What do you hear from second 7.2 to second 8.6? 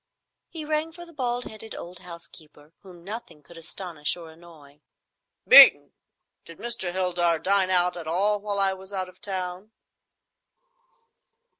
dine out at all while